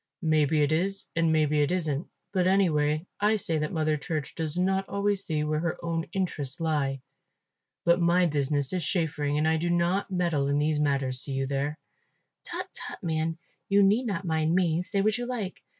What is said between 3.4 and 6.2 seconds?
that Mother Church does not always see where her own